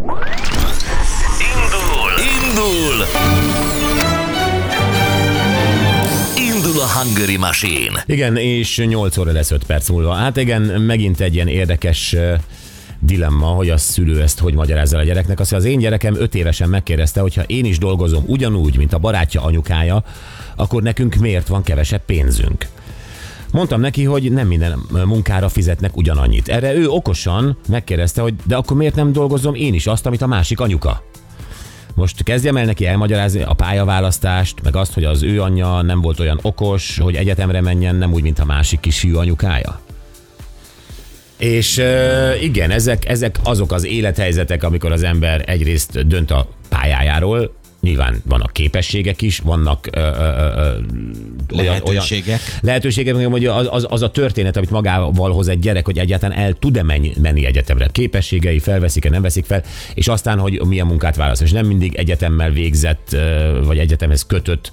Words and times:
Indul! 0.00 0.20
Indul! 2.40 3.04
Indul 6.36 6.80
a 6.80 6.86
Hungary 6.86 7.36
Machine. 7.36 8.04
Igen, 8.06 8.36
és 8.36 8.78
8 8.86 9.16
óra 9.16 9.32
lesz 9.32 9.50
5 9.50 9.64
perc 9.64 9.88
múlva. 9.88 10.12
Hát 10.12 10.36
igen, 10.36 10.62
megint 10.62 11.20
egy 11.20 11.34
ilyen 11.34 11.48
érdekes 11.48 12.16
dilemma, 12.98 13.46
hogy 13.46 13.70
a 13.70 13.76
szülő 13.76 14.22
ezt 14.22 14.38
hogy 14.38 14.54
magyarázza 14.54 14.98
a 14.98 15.02
gyereknek. 15.02 15.40
Azt, 15.40 15.50
hogy 15.50 15.58
az 15.58 15.64
én 15.64 15.78
gyerekem 15.78 16.14
5 16.16 16.34
évesen 16.34 16.68
megkérdezte, 16.68 17.20
hogy 17.20 17.34
ha 17.34 17.42
én 17.42 17.64
is 17.64 17.78
dolgozom 17.78 18.24
ugyanúgy, 18.26 18.76
mint 18.76 18.92
a 18.92 18.98
barátja 18.98 19.42
anyukája, 19.42 20.04
akkor 20.56 20.82
nekünk 20.82 21.14
miért 21.14 21.48
van 21.48 21.62
kevesebb 21.62 22.04
pénzünk? 22.04 22.66
Mondtam 23.52 23.80
neki, 23.80 24.04
hogy 24.04 24.32
nem 24.32 24.46
minden 24.46 24.78
munkára 25.04 25.48
fizetnek 25.48 25.96
ugyanannyit. 25.96 26.48
Erre 26.48 26.74
ő 26.74 26.88
okosan 26.88 27.56
megkérdezte, 27.68 28.22
hogy 28.22 28.34
de 28.44 28.56
akkor 28.56 28.76
miért 28.76 28.94
nem 28.94 29.12
dolgozom 29.12 29.54
én 29.54 29.74
is 29.74 29.86
azt, 29.86 30.06
amit 30.06 30.22
a 30.22 30.26
másik 30.26 30.60
anyuka? 30.60 31.02
Most 31.94 32.22
kezdjem 32.22 32.56
el 32.56 32.64
neki 32.64 32.86
elmagyarázni 32.86 33.42
a 33.42 33.52
pályaválasztást, 33.52 34.62
meg 34.62 34.76
azt, 34.76 34.94
hogy 34.94 35.04
az 35.04 35.22
ő 35.22 35.42
anyja 35.42 35.82
nem 35.82 36.00
volt 36.00 36.20
olyan 36.20 36.38
okos, 36.42 36.98
hogy 36.98 37.14
egyetemre 37.14 37.60
menjen, 37.60 37.94
nem 37.94 38.12
úgy, 38.12 38.22
mint 38.22 38.38
a 38.38 38.44
másik 38.44 38.80
kisfiú 38.80 39.18
anyukája. 39.18 39.80
És 41.36 41.82
igen, 42.40 42.70
ezek, 42.70 43.08
ezek 43.08 43.38
azok 43.42 43.72
az 43.72 43.86
élethelyzetek, 43.86 44.62
amikor 44.62 44.92
az 44.92 45.02
ember 45.02 45.42
egyrészt 45.46 46.06
dönt 46.06 46.30
a 46.30 46.48
pályájáról, 46.68 47.54
nyilván 47.80 48.22
vannak 48.24 48.52
képességek 48.52 49.22
is, 49.22 49.38
vannak 49.38 49.88
ö, 49.92 50.00
ö, 50.00 50.04
ö, 50.56 50.78
Lehetőségek. 51.48 52.26
Olyan, 52.28 52.40
lehetőségek, 52.60 53.14
hogy 53.14 53.46
az, 53.46 53.66
az, 53.70 53.86
az, 53.88 54.02
a 54.02 54.10
történet, 54.10 54.56
amit 54.56 54.70
magával 54.70 55.32
hoz 55.32 55.48
egy 55.48 55.58
gyerek, 55.58 55.84
hogy 55.84 55.98
egyáltalán 55.98 56.38
el 56.38 56.52
tud-e 56.52 56.82
menni, 56.82 57.12
menni 57.22 57.46
egyetemre. 57.46 57.88
Képességei 57.92 58.58
felveszik-e, 58.58 59.10
nem 59.10 59.22
veszik 59.22 59.44
fel, 59.44 59.62
és 59.94 60.08
aztán, 60.08 60.38
hogy 60.38 60.60
milyen 60.66 60.86
munkát 60.86 61.16
választ. 61.16 61.42
És 61.42 61.52
nem 61.52 61.66
mindig 61.66 61.94
egyetemmel 61.94 62.50
végzett, 62.50 63.16
vagy 63.64 63.78
egyetemhez 63.78 64.26
kötött 64.26 64.70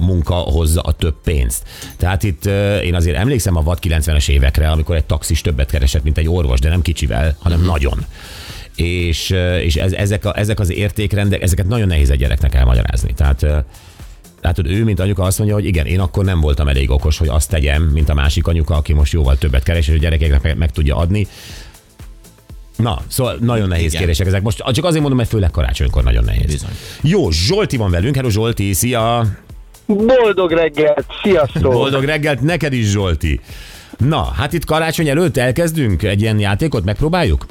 munka 0.00 0.34
hozza 0.34 0.80
a 0.80 0.92
több 0.92 1.14
pénzt. 1.24 1.62
Tehát 1.96 2.22
itt 2.22 2.46
én 2.84 2.94
azért 2.94 3.16
emlékszem 3.16 3.56
a 3.56 3.62
vad 3.62 3.78
90-es 3.82 4.28
évekre, 4.28 4.70
amikor 4.70 4.96
egy 4.96 5.04
taxis 5.04 5.40
többet 5.40 5.70
keresett, 5.70 6.02
mint 6.02 6.18
egy 6.18 6.28
orvos, 6.28 6.60
de 6.60 6.68
nem 6.68 6.82
kicsivel, 6.82 7.36
hanem 7.38 7.58
Mhm. 7.58 7.68
nagyon 7.68 8.04
és, 8.80 9.30
és 9.62 9.76
ez, 9.76 9.92
ezek, 9.92 10.24
a, 10.24 10.38
ezek 10.38 10.60
az 10.60 10.72
értékrendek, 10.72 11.42
ezeket 11.42 11.66
nagyon 11.66 11.86
nehéz 11.86 12.10
egy 12.10 12.18
gyereknek 12.18 12.54
elmagyarázni. 12.54 13.12
Tehát 13.14 13.64
Látod, 14.42 14.66
ő, 14.66 14.84
mint 14.84 15.00
anyuka 15.00 15.22
azt 15.22 15.38
mondja, 15.38 15.56
hogy 15.56 15.64
igen, 15.64 15.86
én 15.86 16.00
akkor 16.00 16.24
nem 16.24 16.40
voltam 16.40 16.68
elég 16.68 16.90
okos, 16.90 17.18
hogy 17.18 17.28
azt 17.28 17.50
tegyem, 17.50 17.82
mint 17.82 18.08
a 18.08 18.14
másik 18.14 18.46
anyuka, 18.46 18.74
aki 18.74 18.92
most 18.92 19.12
jóval 19.12 19.38
többet 19.38 19.62
keres, 19.62 19.88
és 19.88 19.94
a 19.94 19.98
gyerekeknek 19.98 20.42
meg, 20.42 20.56
meg 20.56 20.70
tudja 20.70 20.96
adni. 20.96 21.26
Na, 22.76 23.00
szóval 23.08 23.36
nagyon 23.40 23.68
nehéz 23.68 23.86
Igen. 23.86 24.00
kérések 24.00 24.26
ezek. 24.26 24.42
Most 24.42 24.62
csak 24.72 24.84
azért 24.84 25.00
mondom, 25.00 25.16
mert 25.18 25.28
főleg 25.28 25.50
karácsonykor 25.50 26.02
nagyon 26.02 26.24
nehéz. 26.24 26.52
Bizony. 26.52 26.70
Jó, 27.00 27.30
Zsolti 27.30 27.76
van 27.76 27.90
velünk. 27.90 28.14
Hello 28.14 28.28
Zsolti, 28.28 28.72
szia! 28.72 29.26
Boldog 29.86 30.50
reggelt, 30.50 31.04
sziasztok! 31.22 31.72
Boldog 31.72 32.04
reggelt 32.04 32.40
neked 32.40 32.72
is, 32.72 32.86
Zsolti! 32.86 33.40
Na, 33.98 34.24
hát 34.24 34.52
itt 34.52 34.64
karácsony 34.64 35.08
előtt 35.08 35.36
elkezdünk 35.36 36.02
egy 36.02 36.20
ilyen 36.20 36.38
játékot, 36.38 36.84
megpróbáljuk? 36.84 37.46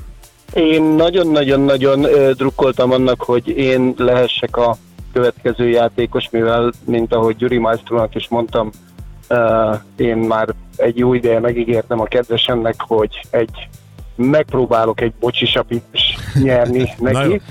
Én 0.53 0.83
nagyon-nagyon-nagyon 0.83 2.07
drukkoltam 2.33 2.91
annak, 2.91 3.21
hogy 3.21 3.47
én 3.47 3.93
lehessek 3.97 4.57
a 4.57 4.77
következő 5.13 5.69
játékos, 5.69 6.29
mivel, 6.31 6.71
mint 6.85 7.13
ahogy 7.13 7.35
Gyuri 7.35 7.57
Maestrónak 7.57 8.15
is 8.15 8.27
mondtam, 8.29 8.69
én 9.95 10.17
már 10.17 10.47
egy 10.75 10.97
jó 10.97 11.13
ideje 11.13 11.39
megígértem 11.39 11.99
a 11.99 12.05
kedvesemnek, 12.05 12.75
hogy 12.77 13.21
egy 13.29 13.67
megpróbálok 14.15 15.01
egy 15.01 15.13
bocsisapit 15.19 15.83
is 15.91 16.17
nyerni 16.43 16.89
neki. 16.99 17.41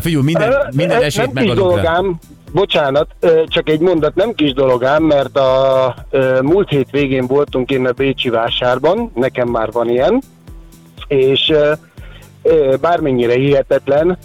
Figyelj, 0.00 0.24
minden, 0.24 0.54
minden 0.74 1.02
esélyt 1.02 1.32
nem 1.32 1.44
megadunk 1.44 1.76
rá. 1.76 1.82
dologám, 1.82 2.18
bocsánat, 2.52 3.08
csak 3.46 3.68
egy 3.68 3.80
mondat, 3.80 4.14
nem 4.14 4.34
kis 4.34 4.52
dologám, 4.52 5.02
mert 5.02 5.36
a 5.36 5.94
múlt 6.42 6.68
hét 6.68 6.90
végén 6.90 7.26
voltunk 7.26 7.70
én 7.70 7.86
a 7.86 7.92
Bécsi 7.92 8.28
vásárban, 8.28 9.10
nekem 9.14 9.48
már 9.48 9.72
van 9.72 9.88
ilyen, 9.88 10.22
és 11.06 11.52
bármennyire 12.80 13.34
hihetetlen, 13.34 14.18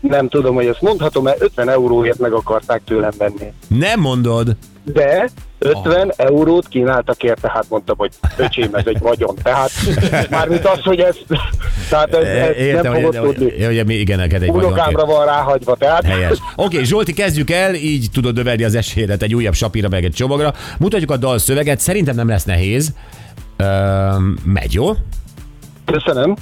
nem 0.00 0.28
tudom, 0.28 0.54
hogy 0.54 0.66
ezt 0.66 0.82
mondhatom, 0.82 1.24
mert 1.24 1.42
50 1.42 1.68
euróért 1.68 2.18
meg 2.18 2.32
akarták 2.32 2.82
tőlem 2.84 3.12
venni. 3.18 3.52
Nem 3.68 4.00
mondod. 4.00 4.56
De 4.84 5.28
50 5.58 6.12
eurót 6.16 6.68
kínáltak 6.68 7.22
érte, 7.22 7.50
hát 7.50 7.64
mondtam, 7.68 7.96
hogy 7.96 8.10
öcsém, 8.36 8.74
ez 8.74 8.86
egy 8.86 8.98
vagyon. 8.98 9.34
Tehát 9.42 9.70
mármint 10.30 10.66
az, 10.66 10.82
hogy 10.82 11.00
ez, 11.00 11.16
tehát 11.90 12.14
ez, 12.14 12.24
ez 12.24 12.56
Értem, 12.56 12.92
nem 12.92 12.94
fogod 12.94 13.16
hogy, 13.16 13.34
tudni. 13.34 13.64
hogy, 13.64 13.78
hogy 13.78 13.90
igen, 13.90 14.18
neked 14.18 14.42
egy 14.42 14.48
Unokámra 14.50 15.04
van 15.04 15.24
ráhagyva, 15.24 15.76
tehát 15.76 16.04
Helyes. 16.04 16.38
Oké, 16.56 16.82
Zsolti, 16.82 17.12
kezdjük 17.12 17.50
el, 17.50 17.74
így 17.74 18.08
tudod 18.12 18.34
növelni 18.34 18.64
az 18.64 18.74
esélyedet 18.74 19.22
egy 19.22 19.34
újabb 19.34 19.54
sapira, 19.54 19.88
meg 19.88 20.04
egy 20.04 20.12
csomagra. 20.12 20.54
Mutatjuk 20.78 21.10
a 21.10 21.16
dal 21.16 21.38
szöveget, 21.38 21.80
szerintem 21.80 22.14
nem 22.14 22.28
lesz 22.28 22.44
nehéz. 22.44 22.92
Öm, 23.56 24.38
megy, 24.44 24.72
jó? 24.72 24.92
köszönöm. 25.84 26.36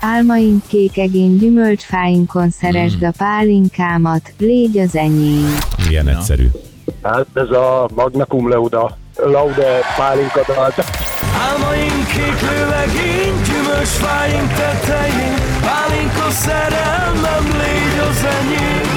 Álmaink 0.00 0.62
kékegén 0.66 1.38
gyümölcsfáinkon 1.38 2.50
szeresd 2.50 3.02
a 3.02 3.12
pálinkámat, 3.18 4.32
légy 4.38 4.78
az 4.78 4.96
enyém. 4.96 5.58
Milyen 5.88 6.08
egyszerű. 6.08 6.46
Hát 7.02 7.26
ez 7.34 7.50
a 7.50 7.88
Magna 7.94 8.24
Cum 8.24 8.48
Lauda, 8.48 8.96
Laude 9.16 9.78
pálinka 9.96 10.44
dal. 10.46 10.72
Álmaink 11.50 12.06
kék 12.06 12.40
lövegény, 12.40 13.34
gyümölcsfáink 13.44 14.52
tetején, 14.52 15.34
pálinka 15.60 16.30
szerelmem, 16.30 17.44
légy 17.44 17.98
az 18.10 18.24
enyém. 18.24 18.88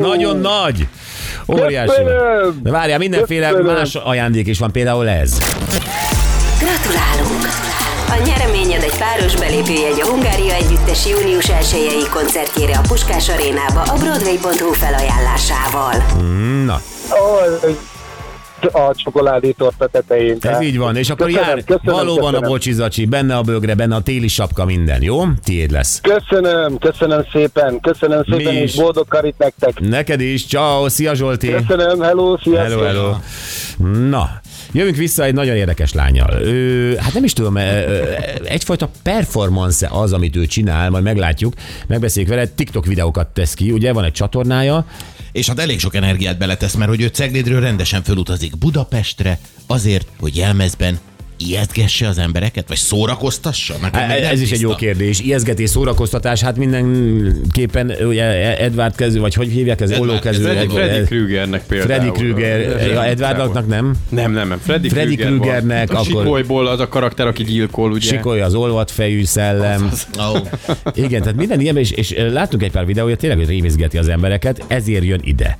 Nagyon 0.00 0.36
nagy! 0.36 0.88
Óriási. 1.48 1.88
Köszönöm! 1.88 2.60
De 2.62 2.70
várjál, 2.70 2.98
mindenféle 2.98 3.48
Köszönöm! 3.48 3.74
más 3.74 3.94
ajándék 3.94 4.46
is 4.46 4.58
van, 4.58 4.72
például 4.72 5.08
ez. 5.08 5.38
Gratulálunk! 6.58 7.89
A 8.10 8.22
nyereményed 8.26 8.82
egy 8.82 8.98
páros 8.98 9.36
belépőjegy 9.36 10.00
a 10.00 10.06
Hungária 10.06 10.54
Együttes 10.54 11.06
június 11.06 11.48
1 11.48 12.08
koncertjére 12.10 12.76
a 12.76 12.80
Puskás 12.88 13.28
Arénába 13.28 13.80
a 13.82 13.96
Broadway.hu 13.98 14.72
felajánlásával. 14.72 15.94
Na, 16.64 16.80
Ó, 17.10 17.36
a 18.72 18.94
csokoládé 18.94 19.50
torta 19.50 19.86
tetején. 19.86 20.32
ez 20.32 20.38
tehát- 20.40 20.62
így 20.62 20.78
van. 20.78 20.96
És 20.96 21.10
akkor 21.10 21.26
Köszönöm, 21.26 21.48
jár 21.48 21.64
köszönöm, 21.64 21.94
valóban 21.94 22.24
a 22.24 22.30
köszönöm. 22.30 22.50
bocsizacsi, 22.50 23.04
benne 23.06 23.36
a 23.36 23.42
bögre, 23.42 23.74
benne 23.74 23.94
a 23.94 24.00
téli 24.00 24.28
sapka, 24.28 24.64
minden, 24.64 25.02
jó? 25.02 25.22
Tiéd 25.44 25.70
lesz. 25.70 26.00
Köszönöm, 26.00 26.78
köszönöm 26.78 27.24
szépen, 27.32 27.80
köszönöm 27.80 28.22
szépen, 28.30 28.54
is. 28.54 28.60
és 28.60 28.74
boldog 28.74 29.08
karit 29.08 29.34
nektek. 29.38 29.80
Neked 29.80 30.20
is, 30.20 30.46
ciao, 30.46 30.88
szia 30.88 31.14
Zsolti! 31.14 31.50
Köszönöm, 31.50 32.00
hello, 32.00 32.36
sziasztok. 32.42 32.82
Hello, 32.82 32.82
hello. 32.82 33.14
Na, 34.08 34.30
jövünk 34.72 34.96
vissza 34.96 35.24
egy 35.24 35.34
nagyon 35.34 35.56
érdekes 35.56 35.92
lányjal. 35.92 36.40
Ő, 36.42 36.96
hát 36.96 37.14
nem 37.14 37.24
is 37.24 37.32
tudom, 37.32 37.56
egyfajta 38.44 38.90
performance 39.02 39.88
az, 39.90 40.12
amit 40.12 40.36
ő 40.36 40.46
csinál, 40.46 40.90
majd 40.90 41.04
meglátjuk, 41.04 41.54
megbeszéljük 41.86 42.30
vele, 42.30 42.46
TikTok 42.46 42.86
videókat 42.86 43.26
tesz 43.26 43.54
ki, 43.54 43.70
ugye? 43.70 43.92
Van 43.92 44.04
egy 44.04 44.12
csatornája, 44.12 44.86
És 45.32 45.48
hát 45.48 45.58
elég 45.58 45.78
sok 45.78 45.94
energiát 45.94 46.38
beletesz, 46.38 46.74
mert 46.74 46.90
hogy 46.90 47.00
ő 47.00 47.06
Ceglédről 47.06 47.60
rendesen 47.60 48.02
fölutazik 48.02 48.58
Budapestre 48.58 49.38
azért, 49.66 50.08
hogy 50.18 50.36
jelmezben 50.36 50.98
ijesztgesse 51.46 52.08
az 52.08 52.18
embereket, 52.18 52.68
vagy 52.68 52.76
szórakoztassa? 52.76 53.74
Nekem 53.80 54.08
még 54.08 54.20
nem 54.20 54.32
Ez 54.32 54.40
is 54.40 54.50
egy 54.50 54.60
jó 54.60 54.74
kérdés. 54.74 55.20
Ijeszgetés, 55.20 55.70
szórakoztatás, 55.70 56.40
hát 56.40 56.56
mindenképpen 56.56 57.92
ugye 58.00 58.56
Edward 58.58 58.94
kezű, 58.96 59.20
vagy 59.20 59.34
hogy 59.34 59.48
hívják 59.48 59.80
ez? 59.80 59.98
Olló 59.98 60.18
kezű. 60.18 60.42
Freddy- 60.42 60.72
Freddy 60.72 61.04
Krügernek 61.04 61.66
például. 61.66 62.00
Freddy 62.00 62.10
Krüger, 62.18 62.60
ja, 62.86 63.04
Edwardnak 63.04 63.66
nem? 63.66 63.94
Nem, 64.08 64.32
nem, 64.32 64.48
nem. 64.48 64.58
Freddy, 64.58 64.88
Freddy. 64.88 65.16
Krügernek 65.16 65.92
A 65.92 66.02
Sikolyból 66.04 66.66
az 66.66 66.80
a 66.80 66.88
karakter, 66.88 67.26
aki 67.26 67.44
gyilkol, 67.44 67.90
ugye? 67.92 68.06
Sikolja 68.06 68.44
az 68.44 68.54
olvatfejű 68.54 69.24
szellem. 69.24 69.90
Ó, 70.18 70.36
Igen, 70.94 71.20
tehát 71.20 71.36
minden 71.36 71.60
ilyen, 71.60 71.76
és, 71.76 71.90
és 71.90 72.14
láttunk 72.32 72.62
egy 72.62 72.70
pár 72.70 72.86
videója, 72.86 73.16
tényleg, 73.16 73.38
hogy 73.38 73.48
rémizgeti 73.48 73.98
az 73.98 74.08
embereket, 74.08 74.64
ezért 74.66 75.04
jön 75.04 75.20
ide. 75.24 75.58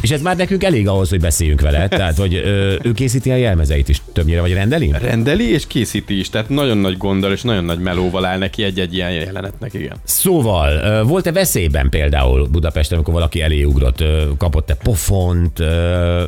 És 0.00 0.10
ez 0.10 0.20
már 0.22 0.36
nekünk 0.36 0.64
elég 0.64 0.88
ahhoz, 0.88 1.08
hogy 1.08 1.20
beszéljünk 1.20 1.60
vele, 1.60 1.88
tehát, 1.88 2.16
hogy 2.16 2.34
ő 2.82 2.92
készíti 2.94 3.30
a 3.30 3.36
jelmezeit 3.36 3.88
is 3.88 4.02
többnyire, 4.12 4.40
vagy 4.40 4.52
rendeli? 4.56 4.92
Rendeli 5.00 5.52
és 5.52 5.66
készíti 5.66 6.18
is, 6.18 6.30
tehát 6.30 6.48
nagyon 6.48 6.78
nagy 6.78 6.96
gonddal 6.96 7.32
és 7.32 7.42
nagyon 7.42 7.64
nagy 7.64 7.78
melóval 7.78 8.24
áll 8.24 8.38
neki 8.38 8.62
egy-egy 8.62 8.94
ilyen 8.94 9.12
jelenetnek, 9.12 9.74
igen. 9.74 9.96
Szóval, 10.04 11.04
volt-e 11.04 11.32
veszélyben 11.32 11.88
például 11.90 12.46
Budapesten, 12.46 12.96
amikor 12.96 13.14
valaki 13.14 13.42
elé 13.42 13.62
ugrott, 13.62 14.04
kapott-e 14.38 14.74
pofont? 14.74 15.60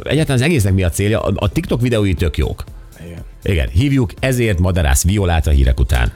Egyáltalán 0.02 0.26
az 0.26 0.42
egésznek 0.42 0.72
mi 0.72 0.82
a 0.82 0.90
célja? 0.90 1.20
A, 1.20 1.32
a 1.34 1.48
TikTok 1.48 1.80
videói 1.80 2.14
tök 2.14 2.36
jók. 2.36 2.64
Igen. 3.06 3.22
Igen, 3.42 3.68
hívjuk 3.68 4.12
ezért 4.20 4.58
Madarász 4.58 5.04
Violát 5.04 5.46
a 5.46 5.50
hírek 5.50 5.80
után. 5.80 6.06